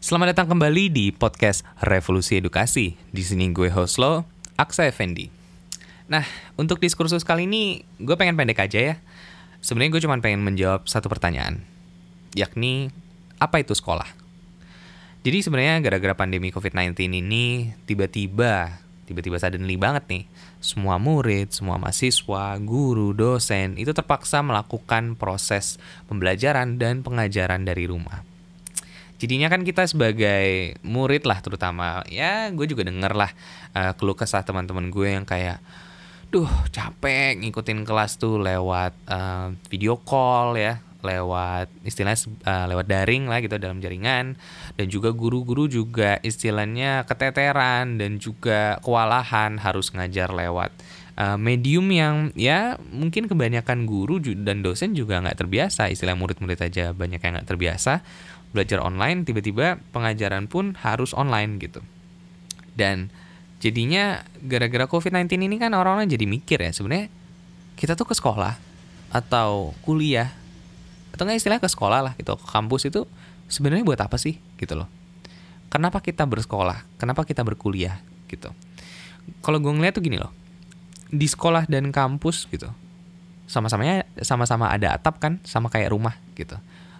[0.00, 2.96] Selamat datang kembali di podcast Revolusi Edukasi.
[3.12, 4.24] Di sini gue host lo,
[4.56, 5.28] Aksa Effendi.
[6.08, 6.24] Nah,
[6.56, 8.94] untuk diskursus kali ini gue pengen pendek aja ya.
[9.60, 11.60] Sebenarnya gue cuma pengen menjawab satu pertanyaan,
[12.32, 12.88] yakni
[13.36, 14.08] apa itu sekolah?
[15.20, 20.24] Jadi sebenarnya gara-gara pandemi COVID-19 ini tiba-tiba tiba-tiba suddenly banget nih
[20.64, 25.76] semua murid, semua mahasiswa, guru, dosen itu terpaksa melakukan proses
[26.08, 28.29] pembelajaran dan pengajaran dari rumah
[29.20, 32.00] jadinya kan kita sebagai murid lah terutama.
[32.08, 33.30] Ya gue juga denger lah
[33.76, 35.60] uh, keluh kesah teman-teman gue yang kayak
[36.32, 43.28] duh capek ngikutin kelas tuh lewat uh, video call ya lewat istilahnya uh, lewat daring
[43.28, 44.40] lah gitu dalam jaringan.
[44.76, 50.72] Dan juga guru-guru juga istilahnya keteteran dan juga kewalahan harus ngajar lewat
[51.16, 55.88] uh, medium yang ya mungkin kebanyakan guru dan dosen juga nggak terbiasa.
[55.88, 58.04] Istilah murid-murid aja banyak yang nggak terbiasa
[58.50, 61.80] belajar online tiba-tiba pengajaran pun harus online gitu.
[62.74, 63.10] Dan
[63.60, 67.12] jadinya gara-gara covid-19 ini kan orang-orang jadi mikir ya sebenarnya
[67.76, 68.56] kita tuh ke sekolah
[69.12, 70.32] atau kuliah
[71.12, 73.04] atau nggak istilahnya ke sekolah lah gitu ke kampus itu
[73.50, 74.88] sebenarnya buat apa sih gitu loh.
[75.70, 76.82] Kenapa kita bersekolah?
[76.98, 78.50] Kenapa kita berkuliah gitu?
[79.44, 80.34] Kalau gue ngeliat tuh gini loh
[81.10, 82.70] di sekolah dan kampus gitu
[83.50, 86.54] sama-samanya sama-sama ada atap kan sama kayak rumah gitu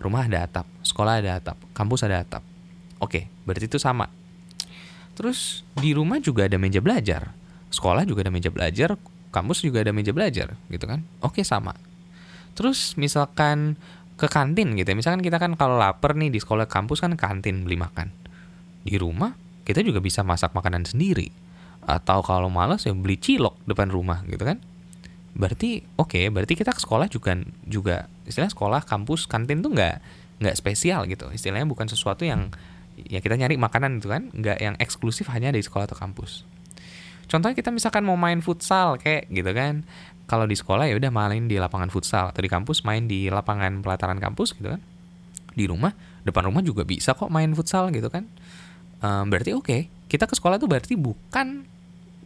[0.00, 2.42] rumah ada atap, sekolah ada atap, kampus ada atap.
[2.98, 4.10] Oke, berarti itu sama.
[5.14, 7.30] Terus di rumah juga ada meja belajar,
[7.70, 8.98] sekolah juga ada meja belajar,
[9.30, 11.06] kampus juga ada meja belajar, gitu kan?
[11.22, 11.74] Oke, sama.
[12.54, 13.78] Terus misalkan
[14.14, 17.66] ke kantin gitu ya, misalkan kita kan kalau lapar nih di sekolah kampus kan kantin
[17.66, 18.14] beli makan.
[18.86, 19.34] Di rumah
[19.66, 21.30] kita juga bisa masak makanan sendiri.
[21.84, 24.56] Atau kalau malas ya beli cilok depan rumah gitu kan
[25.34, 27.34] berarti oke okay, berarti kita ke sekolah juga
[27.66, 29.96] juga istilah sekolah kampus kantin tuh nggak
[30.42, 31.30] nggak spesial gitu.
[31.30, 32.50] Istilahnya bukan sesuatu yang
[32.94, 36.46] ya kita nyari makanan itu kan nggak yang eksklusif hanya di sekolah atau kampus.
[37.26, 39.82] Contohnya kita misalkan mau main futsal kayak gitu kan.
[40.24, 43.84] Kalau di sekolah ya udah main di lapangan futsal atau di kampus main di lapangan
[43.84, 44.82] pelataran kampus gitu kan.
[45.54, 45.92] Di rumah
[46.24, 48.24] depan rumah juga bisa kok main futsal gitu kan.
[49.04, 51.68] Um, berarti oke okay, kita ke sekolah tuh berarti bukan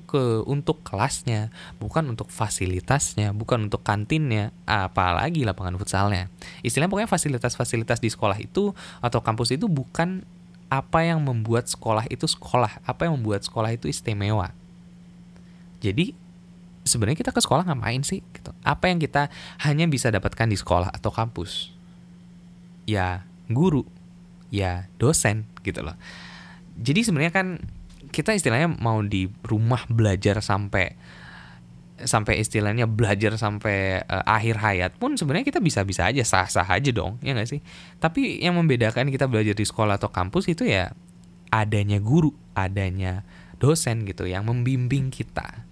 [0.08, 6.32] ke untuk kelasnya, bukan untuk fasilitasnya, bukan untuk kantinnya, apalagi lapangan futsalnya.
[6.64, 8.72] Istilahnya pokoknya fasilitas-fasilitas di sekolah itu
[9.04, 10.24] atau kampus itu bukan
[10.72, 14.56] apa yang membuat sekolah itu sekolah, apa yang membuat sekolah itu istimewa.
[15.84, 16.16] Jadi
[16.88, 18.24] sebenarnya kita ke sekolah ngapain sih?
[18.32, 18.50] Gitu.
[18.64, 19.28] Apa yang kita
[19.68, 21.72] hanya bisa dapatkan di sekolah atau kampus?
[22.88, 23.84] Ya guru,
[24.48, 25.96] ya dosen gitu loh.
[26.80, 27.60] Jadi sebenarnya kan
[28.08, 30.96] kita istilahnya mau di rumah belajar sampai
[31.98, 37.18] sampai istilahnya belajar sampai uh, akhir hayat pun sebenarnya kita bisa-bisa aja sah-sah aja dong
[37.22, 37.60] ya nggak sih?
[37.98, 40.94] Tapi yang membedakan kita belajar di sekolah atau kampus itu ya
[41.50, 43.26] adanya guru adanya
[43.58, 45.66] dosen gitu yang membimbing kita.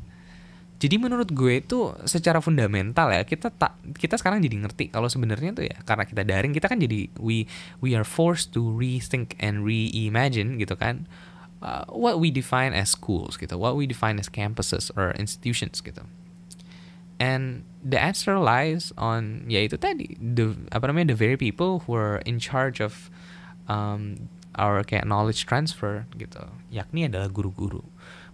[0.77, 5.57] Jadi menurut gue itu secara fundamental ya kita tak kita sekarang jadi ngerti kalau sebenarnya
[5.57, 7.49] tuh ya karena kita daring kita kan jadi we
[7.81, 11.09] we are forced to rethink and reimagine gitu kan
[11.63, 16.05] uh, what we define as schools gitu, what we define as campuses or institutions gitu.
[17.17, 21.97] And the answer lies on ya itu tadi the apa namanya the very people who
[21.97, 23.09] are in charge of
[23.73, 24.29] um,
[24.61, 27.81] our kayak knowledge transfer gitu, yakni adalah guru-guru.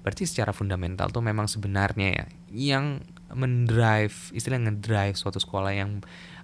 [0.03, 2.87] Berarti secara fundamental tuh memang sebenarnya ya yang
[3.33, 6.03] mendrive istilah ngedrive suatu sekolah yang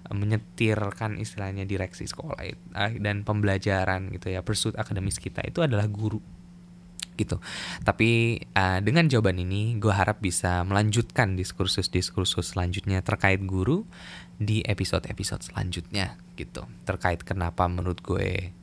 [0.09, 2.39] menyetirkan istilahnya direksi sekolah
[2.73, 6.17] uh, dan pembelajaran gitu ya pursuit akademis kita itu adalah guru
[7.19, 7.43] gitu.
[7.83, 13.83] Tapi uh, dengan jawaban ini, gue harap bisa melanjutkan diskursus-diskursus selanjutnya terkait guru
[14.39, 16.63] di episode-episode selanjutnya gitu.
[16.87, 18.55] Terkait kenapa menurut gue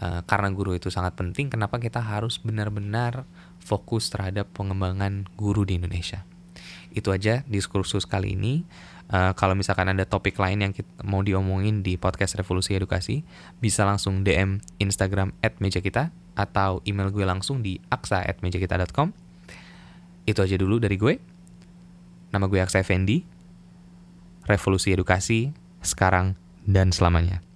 [0.00, 3.28] uh, karena guru itu sangat penting, kenapa kita harus benar-benar
[3.60, 6.24] fokus terhadap pengembangan guru di Indonesia.
[6.88, 8.64] Itu aja diskursus kali ini.
[9.08, 13.24] Uh, kalau misalkan ada topik lain yang kita mau diomongin di podcast Revolusi Edukasi,
[13.56, 19.10] bisa langsung DM Instagram @meja kita atau email gue langsung di aksa@mejakita.com.
[20.22, 21.18] Itu aja dulu dari gue.
[22.30, 23.26] Nama gue Aksa Effendi.
[24.46, 25.50] Revolusi Edukasi
[25.82, 27.47] sekarang dan selamanya.